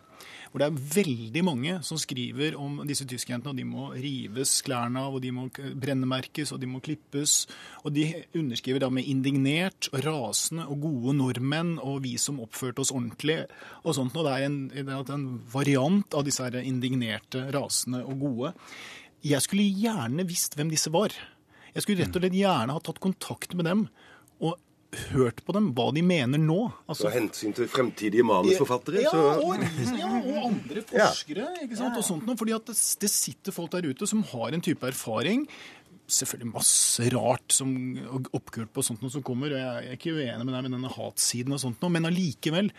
hvor 0.50 0.64
det 0.64 0.66
er 0.66 0.80
veldig 0.96 1.44
mange 1.46 1.76
som 1.86 2.00
skriver 2.02 2.58
om 2.58 2.80
disse 2.90 3.06
tyskjentene, 3.06 3.54
og 3.54 3.60
de 3.62 3.68
må 3.70 3.92
rives 3.94 4.56
klærne 4.66 5.06
av, 5.06 5.20
og 5.20 5.22
de 5.22 5.30
må 5.36 5.46
brennemerkes, 5.54 6.56
og 6.56 6.64
de 6.64 6.72
må 6.72 6.82
klippes. 6.82 7.44
Og 7.84 7.94
de 7.94 8.08
underskriver 8.34 8.82
da 8.82 8.90
med 8.90 9.06
indignert 9.06 9.92
og 9.94 10.02
rasende 10.08 10.66
og 10.66 10.82
gode 10.88 11.14
nordmenn, 11.22 11.76
og 11.86 12.02
vi 12.08 12.18
som 12.18 12.42
oppførte 12.42 12.82
oss 12.82 12.94
ordentlig, 12.96 13.44
og 13.84 13.94
sånt. 14.00 14.18
Og 14.18 14.26
det 14.26 14.38
er 14.40 14.50
en, 14.50 14.62
det 14.74 14.88
er 14.90 15.18
en 15.20 15.34
variant 15.54 16.18
av 16.18 16.26
disse 16.26 16.50
her 16.50 16.64
indignerte, 16.64 17.46
rasende 17.54 18.02
og 18.10 18.26
gode. 18.26 18.56
Jeg 19.22 19.46
skulle 19.46 19.70
gjerne 19.70 20.26
visst 20.26 20.58
hvem 20.58 20.74
disse 20.74 20.90
var. 20.90 21.14
Jeg 21.76 21.86
skulle 21.86 22.04
rett 22.04 22.16
og 22.16 22.24
slett 22.24 22.40
gjerne 22.40 22.76
ha 22.76 22.82
tatt 22.84 23.02
kontakt 23.04 23.56
med 23.58 23.70
dem 23.70 23.86
og 24.40 24.58
hørt 25.12 25.44
på 25.46 25.54
dem, 25.54 25.68
hva 25.78 25.90
de 25.94 26.02
mener 26.02 26.42
nå. 26.42 26.64
Altså, 26.90 27.10
av 27.10 27.14
hensyn 27.14 27.54
til 27.54 27.68
fremtidige 27.70 28.26
manusforfattere, 28.26 29.04
ja, 29.04 29.12
så 29.14 29.36
og, 29.46 29.60
ja, 30.00 30.10
og 30.18 30.40
andre 30.48 30.82
forskere. 30.90 31.46
ikke 31.66 31.78
sant, 31.78 32.00
og 32.00 32.08
sånt 32.08 32.26
noe, 32.26 32.40
fordi 32.40 32.56
at 32.58 32.72
det, 32.72 32.78
det 33.04 33.12
sitter 33.14 33.54
folk 33.54 33.70
der 33.76 33.86
ute 33.92 34.10
som 34.10 34.24
har 34.32 34.56
en 34.56 34.66
type 34.66 34.90
erfaring. 34.90 35.46
Selvfølgelig 36.10 36.56
masse 36.56 37.06
rart 37.14 37.54
som 37.54 37.70
og 38.16 38.32
oppkult 38.34 38.74
på 38.74 38.82
sånt 38.88 39.04
noe 39.06 39.14
som 39.14 39.22
kommer, 39.26 39.54
og 39.54 39.62
jeg 39.62 39.92
er 39.92 39.98
ikke 40.00 40.16
uenig 40.18 40.42
med 40.42 40.56
deg 40.56 40.66
med 40.66 40.78
denne 40.80 40.94
hatsiden 40.96 41.54
og 41.54 41.62
sånt 41.62 41.84
noe, 41.86 41.94
men 41.94 42.10
allikevel 42.10 42.74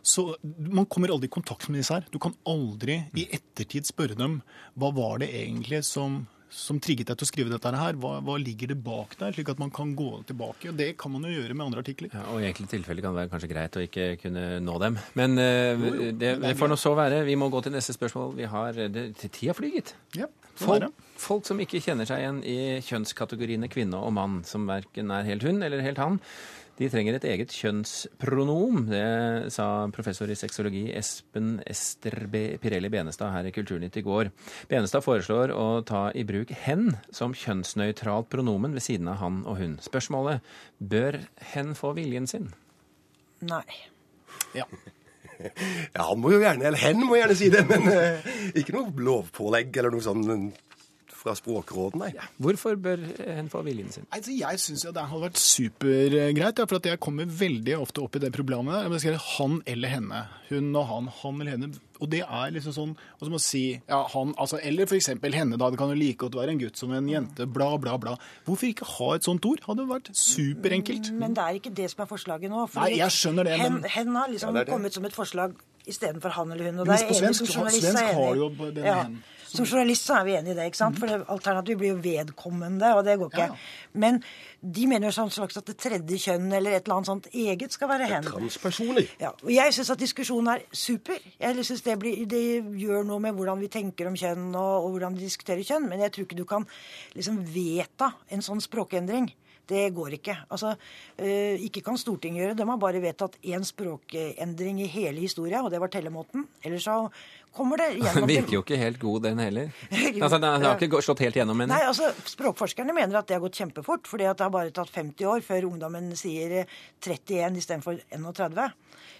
Så 0.00 0.30
man 0.40 0.88
kommer 0.88 1.12
aldri 1.12 1.28
i 1.28 1.34
kontakt 1.34 1.68
med 1.68 1.82
disse 1.82 1.92
her. 1.92 2.06
Du 2.08 2.16
kan 2.16 2.32
aldri 2.48 3.02
i 3.12 3.26
ettertid 3.36 3.84
spørre 3.84 4.16
dem 4.16 4.38
hva 4.80 4.88
var 4.96 5.20
det 5.20 5.28
egentlig 5.42 5.82
som, 5.84 6.22
som 6.50 6.80
trigget 6.82 7.10
deg 7.10 7.20
til 7.20 7.26
å 7.26 7.30
skrive 7.30 7.52
dette 7.52 7.72
her. 7.72 7.98
Hva, 8.02 8.16
hva 8.26 8.36
ligger 8.42 8.72
det 8.72 8.78
bak 8.84 9.16
der, 9.20 9.32
slik 9.36 9.52
at 9.52 9.62
man 9.62 9.70
kan 9.74 9.94
gå 9.98 10.10
tilbake. 10.28 10.72
Og 10.72 10.78
det 10.78 10.90
kan 11.00 11.14
man 11.14 11.24
jo 11.28 11.36
gjøre 11.36 11.56
med 11.56 11.68
andre 11.68 11.84
artikler. 11.84 12.10
Ja, 12.12 12.26
og 12.34 12.42
i 12.42 12.48
enkelte 12.50 12.74
tilfeller 12.76 13.06
kan 13.06 13.14
det 13.14 13.22
være 13.22 13.32
kanskje 13.34 13.52
greit 13.52 13.78
å 13.78 13.84
ikke 13.86 14.10
kunne 14.24 14.44
nå 14.64 14.76
dem. 14.82 14.98
Men 15.18 15.38
eh, 15.40 15.88
det, 16.18 16.36
det 16.42 16.56
får 16.58 16.72
nå 16.72 16.78
så 16.80 16.94
være. 16.98 17.22
Vi 17.28 17.38
må 17.38 17.50
gå 17.52 17.62
til 17.64 17.74
neste 17.76 17.96
spørsmål. 17.96 18.34
Vi 18.40 18.50
har 18.50 18.84
det, 18.90 19.08
Tida 19.30 19.54
flyr, 19.56 19.78
gitt. 19.78 19.94
Ja, 20.18 20.28
Folk, 20.60 20.90
folk 21.16 21.46
som 21.48 21.60
ikke 21.62 21.80
kjenner 21.80 22.08
seg 22.08 22.20
igjen 22.20 22.40
i 22.44 22.56
kjønnskategoriene 22.84 23.70
kvinne 23.72 24.00
og 24.00 24.12
mann, 24.16 24.40
som 24.44 24.66
verken 24.68 25.12
er 25.14 25.28
helt 25.28 25.46
hun 25.46 25.62
eller 25.64 25.80
helt 25.84 26.00
han, 26.02 26.18
de 26.80 26.88
trenger 26.88 27.18
et 27.18 27.26
eget 27.28 27.52
kjønnspronom. 27.52 28.86
Det 28.88 29.52
sa 29.52 29.66
professor 29.92 30.30
i 30.32 30.36
sexologi 30.38 30.86
Espen 30.96 31.58
Ester 31.68 32.24
Pirelli 32.30 32.88
Benestad 32.92 33.34
her 33.34 33.48
i 33.50 33.52
Kulturnytt 33.52 33.98
i 34.00 34.04
går. 34.06 34.30
Benestad 34.70 35.04
foreslår 35.04 35.52
å 35.52 35.66
ta 35.84 36.06
i 36.16 36.24
bruk 36.24 36.54
hen 36.64 36.94
som 37.12 37.36
kjønnsnøytralt 37.36 38.30
pronomen 38.32 38.72
ved 38.76 38.86
siden 38.86 39.10
av 39.12 39.20
han 39.20 39.42
og 39.44 39.60
hun. 39.60 39.76
Spørsmålet 39.84 40.40
bør 40.80 41.20
hen 41.52 41.76
få 41.76 41.92
viljen 42.00 42.30
sin? 42.30 42.48
Nei. 43.44 43.66
Ja. 44.56 44.64
Ja, 45.40 46.02
han 46.10 46.18
må 46.20 46.34
jo 46.34 46.40
gjerne, 46.42 46.66
eller 46.68 46.80
hen 46.80 46.98
må 47.00 47.16
gjerne 47.16 47.36
si 47.38 47.46
det, 47.52 47.62
men 47.68 47.86
eh, 47.88 48.26
ikke 48.60 48.74
noe 48.76 48.92
lovpålegg 49.04 49.72
eller 49.80 49.94
noe 49.94 50.04
sånn 50.04 50.50
fra 51.20 51.34
Språkrådet, 51.36 51.98
nei. 52.00 52.10
Hvorfor 52.40 52.78
bør 52.80 53.02
en 53.28 53.50
få 53.52 53.60
viljen 53.66 53.90
sin? 53.92 54.06
Altså, 54.14 54.32
jeg 54.32 54.60
syns 54.62 54.86
det 54.88 54.96
hadde 54.96 55.20
vært 55.26 55.40
supergreit, 55.40 56.58
ja, 56.62 56.66
for 56.70 56.78
at 56.80 56.88
jeg 56.88 57.00
kommer 57.02 57.28
veldig 57.28 57.76
ofte 57.80 58.02
opp 58.04 58.16
i 58.16 58.22
det 58.22 58.30
problemet. 58.34 58.86
Jeg 58.88 59.02
skriver 59.04 59.24
han 59.36 59.58
eller 59.68 59.92
henne. 59.92 60.22
Hun 60.50 60.70
og 60.80 60.86
han, 60.88 61.10
han 61.20 61.40
eller 61.44 61.56
henne. 61.56 61.70
Og 62.00 62.08
det 62.10 62.22
er 62.24 62.52
liksom 62.54 62.72
sånn 62.72 62.92
Og 63.20 63.26
så 63.26 63.30
må 63.30 63.38
si 63.44 63.60
ja, 63.76 63.98
han, 64.14 64.30
altså, 64.40 64.56
Eller 64.64 64.88
for 64.88 64.96
eksempel 64.96 65.34
henne, 65.36 65.58
da. 65.60 65.68
Det 65.70 65.76
kan 65.78 65.90
jo 65.92 65.98
like 65.98 66.16
godt 66.22 66.38
være 66.38 66.54
en 66.54 66.62
gutt 66.62 66.80
som 66.80 66.94
en 66.96 67.08
jente. 67.12 67.44
Bla, 67.44 67.74
bla, 67.82 67.98
bla. 68.00 68.14
Hvorfor 68.46 68.70
ikke 68.70 68.88
ha 68.88 69.10
et 69.18 69.28
sånt 69.28 69.44
ord? 69.44 69.60
Hadde 69.68 69.84
vært 69.90 70.08
superenkelt. 70.16 71.12
Men 71.20 71.36
det 71.36 71.44
er 71.44 71.58
ikke 71.60 71.74
det 71.76 71.90
som 71.92 72.06
er 72.06 72.08
forslaget 72.10 72.50
nå. 72.52 72.64
Nei, 72.80 72.94
jeg 73.02 73.16
skjønner 73.18 73.44
det, 73.50 73.58
hen, 73.60 73.76
men- 73.82 73.90
hen 73.92 74.16
har 74.16 74.32
liksom 74.32 74.54
Ja, 74.54 74.60
det 74.60 74.66
det. 74.66 74.72
kommet 74.72 74.96
som 74.96 75.04
et 75.04 75.12
forslag 75.12 75.54
istedenfor 75.86 76.30
han 76.38 76.52
eller 76.52 76.70
hun. 76.70 76.80
Og 76.80 76.86
Men 76.86 76.96
det 76.96 77.02
er 77.04 77.08
på 77.08 77.14
enig 77.14 77.20
svensk 77.20 77.46
som 77.46 77.60
journalist. 77.60 77.84
svensk 77.84 78.14
har 78.16 78.34
jo 78.40 78.48
denne 78.48 78.86
ja. 78.86 79.02
hen. 79.04 79.22
Som 79.50 79.66
journalist 79.66 80.06
så 80.06 80.20
er 80.20 80.26
vi 80.28 80.36
enig 80.38 80.52
i 80.52 80.56
det, 80.58 80.68
ikke 80.70 80.78
sant? 80.78 80.98
For 81.00 81.10
det 81.10 81.24
alternativet 81.32 81.80
blir 81.80 81.92
jo 81.92 81.98
vedkommende, 82.04 82.92
og 82.94 83.02
det 83.06 83.16
går 83.18 83.32
ikke. 83.32 83.48
Men 84.04 84.20
de 84.60 84.86
mener 84.86 85.10
jo 85.10 85.16
sånn 85.16 85.32
slags 85.34 85.58
at 85.58 85.66
det 85.66 85.76
tredje 85.80 86.20
kjønn 86.22 86.46
eller 86.52 86.76
et 86.76 86.84
eller 86.84 87.00
annet 87.00 87.10
sånt 87.10 87.28
eget 87.32 87.74
skal 87.74 87.90
være 87.90 88.08
hen. 88.12 88.28
Transpersoner. 88.28 89.10
Ja, 89.22 89.32
og 89.34 89.50
jeg 89.54 89.74
syns 89.74 89.90
at 89.96 90.02
diskusjonen 90.02 90.54
er 90.54 90.64
super. 90.70 91.18
Jeg 91.40 91.66
synes 91.66 91.84
det, 91.86 91.98
blir, 91.98 92.24
det 92.30 92.44
gjør 92.78 93.06
noe 93.08 93.22
med 93.26 93.34
hvordan 93.34 93.62
vi 93.62 93.72
tenker 93.72 94.10
om 94.10 94.18
kjønn 94.18 94.50
og, 94.54 94.86
og 94.86 94.94
hvordan 94.94 95.18
vi 95.18 95.26
diskuterer 95.26 95.66
kjønn. 95.66 95.90
Men 95.90 96.06
jeg 96.06 96.14
tror 96.14 96.28
ikke 96.28 96.40
du 96.40 96.46
kan 96.48 96.66
liksom 97.16 97.42
vedta 97.50 98.12
en 98.30 98.44
sånn 98.44 98.62
språkendring. 98.62 99.32
Det 99.70 99.90
går 99.94 100.16
ikke. 100.18 100.36
Altså, 100.50 100.74
øh, 101.18 101.60
Ikke 101.62 101.80
kan 101.80 101.98
Stortinget 101.98 102.42
gjøre 102.42 102.54
det. 102.54 102.58
De 102.58 102.68
har 102.70 102.80
bare 102.82 103.02
vedtatt 103.02 103.38
én 103.44 103.62
språkendring 103.64 104.80
i 104.82 104.90
hele 104.90 105.20
historia, 105.20 105.62
og 105.62 105.70
det 105.70 105.80
var 105.80 105.92
tellemåten. 105.92 106.48
Ellers 106.64 106.88
så 106.88 107.08
kommer 107.54 107.80
det 107.80 107.88
Den 108.16 108.28
virker 108.28 108.56
jo 108.56 108.62
ikke 108.64 108.78
helt 108.80 109.00
god, 109.02 109.22
den 109.28 109.42
heller. 109.42 109.70
Altså, 110.22 110.38
den 110.38 110.64
har 110.64 110.82
ikke 110.82 111.02
slått 111.04 111.22
helt 111.24 111.38
gjennom, 111.38 111.60
Nei, 111.70 111.80
altså, 111.86 112.10
Språkforskerne 112.28 112.94
mener 112.96 113.20
at 113.20 113.28
det 113.28 113.36
har 113.38 113.44
gått 113.44 113.58
kjempefort. 113.60 114.08
fordi 114.08 114.28
at 114.28 114.38
det 114.38 114.46
har 114.46 114.54
bare 114.54 114.74
tatt 114.74 114.92
50 114.94 115.26
år 115.30 115.44
før 115.46 115.68
ungdommen 115.70 116.12
sier 116.18 116.62
eh, 116.62 116.76
31 117.02 117.58
istedenfor 117.60 118.00
31. 118.10 118.70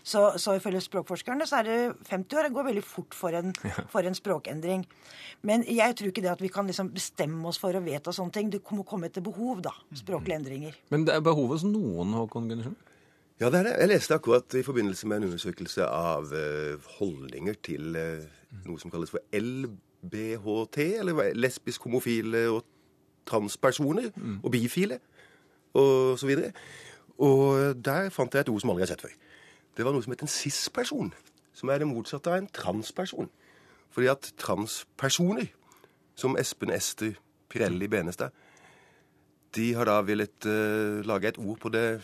Så, 0.03 0.23
så 0.41 0.57
ifølge 0.57 0.81
språkforskerne 0.85 1.47
så 1.49 1.61
er 1.61 1.69
det 1.69 1.79
50 2.09 2.39
år. 2.39 2.49
Det 2.49 2.55
går 2.57 2.69
veldig 2.71 2.85
fort 2.87 3.17
for 3.17 3.37
en, 3.37 3.53
for 3.93 4.07
en 4.07 4.17
språkendring. 4.17 4.87
Men 5.47 5.65
jeg 5.69 5.97
tror 5.97 6.13
ikke 6.13 6.25
det 6.25 6.33
at 6.35 6.45
vi 6.45 6.53
kan 6.53 6.69
liksom 6.69 6.93
bestemme 6.95 7.49
oss 7.49 7.61
for 7.61 7.77
å 7.77 7.83
vedta 7.85 8.13
sånne 8.15 8.35
ting. 8.37 8.53
Det 8.53 8.63
må 8.77 8.85
komme 8.89 9.11
etter 9.11 9.25
behov, 9.25 9.63
da. 9.65 9.75
Språklige 9.97 10.41
endringer. 10.41 10.79
Men 10.93 11.07
det 11.09 11.17
er 11.17 11.25
behov 11.25 11.55
hos 11.55 11.67
noen, 11.67 12.15
Håkon 12.17 12.49
Gundersen? 12.51 12.77
Ja, 13.41 13.49
det 13.49 13.59
er 13.59 13.63
det. 13.63 13.77
Jeg 13.81 13.89
leste 13.89 14.15
akkurat 14.15 14.55
i 14.55 14.61
forbindelse 14.63 15.07
med 15.09 15.17
en 15.17 15.31
undersøkelse 15.31 15.87
av 15.87 16.29
eh, 16.37 16.89
holdninger 16.99 17.55
til 17.65 17.97
eh, 17.97 18.27
noe 18.67 18.77
som 18.83 18.93
kalles 18.93 19.09
for 19.15 19.25
LBHT, 19.33 20.77
eller 21.01 21.31
lesbisk, 21.33 21.87
homofile 21.89 22.43
og 22.53 22.67
transpersoner, 23.31 24.11
og 24.43 24.51
bifile, 24.53 25.01
og 25.73 26.19
så 26.21 26.29
videre. 26.29 26.53
Og 27.17 27.81
der 27.81 28.13
fant 28.13 28.35
jeg 28.35 28.45
et 28.45 28.53
ord 28.53 28.61
som 28.61 28.75
aldri 28.75 28.85
har 28.85 28.93
sett 28.93 29.07
før. 29.07 29.17
Det 29.77 29.89
var 29.89 29.97
noe 29.97 30.05
som 30.05 30.13
het 30.13 30.27
en 30.29 30.35
cis-person, 30.37 31.11
som 31.57 31.73
er 31.73 31.81
det 31.81 31.89
motsatte 31.89 32.29
av 32.29 32.43
en 32.43 32.53
transperson. 32.61 33.33
Fordi 33.89 34.13
at 34.13 34.33
transpersoner, 34.37 35.49
som 36.13 36.37
Espen 36.37 36.77
Ester 36.77 37.17
Pirelli 37.49 37.89
Benestad, 37.89 38.37
de 39.57 39.73
har 39.75 39.89
da 39.89 40.03
villet 40.05 40.45
uh, 40.45 41.01
lage 41.09 41.33
et 41.33 41.41
ord 41.41 41.57
på 41.65 41.73
det 41.73 42.03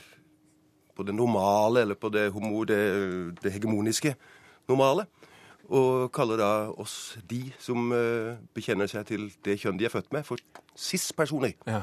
på 0.97 1.05
det 1.07 1.15
normale, 1.15 1.85
eller 1.85 1.99
på 2.01 2.11
det, 2.13 2.31
homo, 2.35 2.65
det, 2.69 2.81
det 3.43 3.53
hegemoniske 3.53 4.15
normale. 4.69 5.07
Og 5.67 6.13
kaller 6.15 6.39
da 6.39 6.51
oss, 6.79 7.17
de 7.27 7.41
som 7.59 7.91
uh, 7.91 8.39
bekjenner 8.55 8.91
seg 8.91 9.07
til 9.09 9.29
det 9.45 9.59
kjønn 9.63 9.79
de 9.81 9.89
er 9.89 9.93
født 9.93 10.13
med, 10.15 10.27
for 10.27 10.41
cis-personer. 10.79 11.57
Ja. 11.67 11.83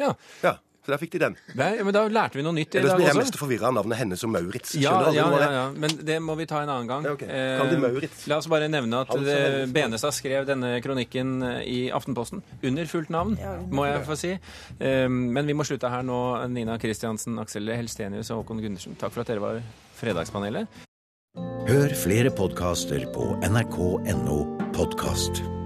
ja. 0.00 0.14
Ja, 0.42 0.56
så 0.82 0.90
der 0.90 0.98
fikk 0.98 1.12
de 1.14 1.20
den. 1.22 1.36
Nei, 1.58 1.70
men 1.86 1.94
da 1.94 2.02
lærte 2.10 2.38
vi 2.38 2.42
noe 2.42 2.56
nytt 2.56 2.74
i 2.74 2.82
dag 2.82 2.96
blir 2.98 3.06
jeg 3.06 3.14
er 3.14 3.18
mest 3.20 3.38
forvirra 3.38 3.68
av 3.70 3.76
navnet 3.76 4.00
hennes 4.00 4.22
som 4.22 4.32
Maurits. 4.34 4.74
Ja, 4.82 4.96
ja, 5.14 5.26
ja, 5.38 5.50
ja, 5.54 5.64
men 5.78 5.94
det 6.02 6.18
må 6.24 6.34
vi 6.38 6.46
ta 6.50 6.62
en 6.64 6.72
annen 6.72 6.90
gang. 6.90 7.06
Ja, 7.06 7.14
okay. 7.14 7.28
Kan 7.60 7.70
de 7.70 7.78
Maurits? 7.84 8.26
La 8.30 8.40
oss 8.42 8.50
bare 8.50 8.66
nevne 8.72 9.04
at 9.04 9.14
eh. 9.14 9.62
Benestad 9.70 10.16
skrev 10.16 10.48
denne 10.48 10.74
kronikken 10.82 11.36
eh, 11.46 11.62
i 11.70 11.78
Aftenposten 11.94 12.42
under 12.62 12.90
fullt 12.90 13.14
navn, 13.14 13.38
må 13.70 13.86
jeg 13.86 14.02
få 14.08 14.18
si. 14.18 14.34
Eh, 14.78 15.06
Men 15.08 15.46
vi 15.46 15.54
må 15.54 15.66
slutte 15.68 15.90
her 15.92 16.02
nå. 16.06 16.18
Nina 16.52 16.78
Kristiansen, 16.82 17.38
Aksel 17.38 17.70
Helstenius 17.70 18.32
og 18.34 18.42
Håkon 18.42 18.62
Gundersen, 18.64 18.98
takk 18.98 19.14
for 19.14 19.22
at 19.22 19.30
dere 19.30 19.44
var 19.44 19.62
Fredagspanelet. 20.02 20.82
Hør 21.70 21.94
flere 21.96 22.34
podkaster 22.34 23.06
på 23.14 23.32
nrk.no 23.48 24.38
podkast. 24.76 25.61